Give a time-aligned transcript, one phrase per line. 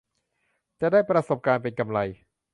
[0.81, 1.99] จะได้ประสบการณ์เป็นกำไร